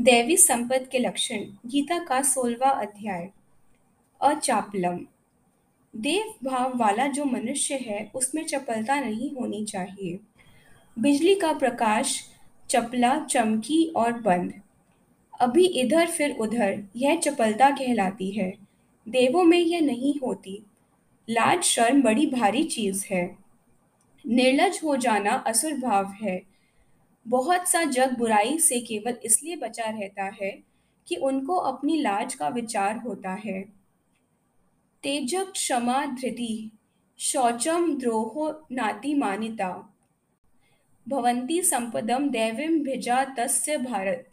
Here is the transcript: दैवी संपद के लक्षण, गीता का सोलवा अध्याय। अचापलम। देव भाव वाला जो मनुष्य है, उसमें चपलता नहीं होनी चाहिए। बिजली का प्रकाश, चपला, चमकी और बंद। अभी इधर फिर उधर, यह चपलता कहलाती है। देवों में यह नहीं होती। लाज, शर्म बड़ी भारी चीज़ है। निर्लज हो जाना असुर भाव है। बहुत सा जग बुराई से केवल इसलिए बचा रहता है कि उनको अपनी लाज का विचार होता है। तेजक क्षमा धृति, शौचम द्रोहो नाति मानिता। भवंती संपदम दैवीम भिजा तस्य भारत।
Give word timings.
दैवी 0.00 0.36
संपद 0.36 0.88
के 0.92 0.98
लक्षण, 0.98 1.38
गीता 1.66 2.04
का 2.04 2.22
सोलवा 2.22 2.70
अध्याय। 2.70 3.30
अचापलम। 4.22 4.98
देव 5.96 6.48
भाव 6.48 6.72
वाला 6.76 7.06
जो 7.06 7.24
मनुष्य 7.24 7.74
है, 7.74 8.12
उसमें 8.14 8.44
चपलता 8.44 9.00
नहीं 9.00 9.30
होनी 9.30 9.64
चाहिए। 9.64 10.20
बिजली 10.98 11.34
का 11.34 11.52
प्रकाश, 11.52 12.24
चपला, 12.68 13.24
चमकी 13.24 13.92
और 13.96 14.12
बंद। 14.12 14.54
अभी 15.40 15.66
इधर 15.66 16.06
फिर 16.06 16.36
उधर, 16.36 16.84
यह 16.96 17.16
चपलता 17.16 17.70
कहलाती 17.70 18.30
है। 18.30 18.54
देवों 19.08 19.44
में 19.44 19.58
यह 19.58 19.80
नहीं 19.80 20.14
होती। 20.20 20.62
लाज, 21.30 21.62
शर्म 21.62 22.02
बड़ी 22.02 22.26
भारी 22.26 22.64
चीज़ 22.64 23.06
है। 23.10 23.38
निर्लज 24.26 24.80
हो 24.84 24.96
जाना 24.96 25.32
असुर 25.32 25.72
भाव 25.72 26.12
है। 26.22 26.57
बहुत 27.28 27.68
सा 27.68 27.84
जग 27.84 28.18
बुराई 28.18 28.58
से 28.58 28.80
केवल 28.80 29.16
इसलिए 29.24 29.56
बचा 29.56 29.84
रहता 29.84 30.24
है 30.42 30.64
कि 31.06 31.16
उनको 31.16 31.54
अपनी 31.54 32.00
लाज 32.00 32.34
का 32.34 32.48
विचार 32.48 32.96
होता 32.96 33.30
है। 33.30 33.62
तेजक 35.02 35.50
क्षमा 35.52 36.06
धृति, 36.06 36.70
शौचम 37.18 37.98
द्रोहो 37.98 38.66
नाति 38.72 39.14
मानिता। 39.14 39.94
भवंती 41.08 41.62
संपदम 41.62 42.28
दैवीम 42.28 42.82
भिजा 42.82 43.24
तस्य 43.24 43.76
भारत। 43.76 44.30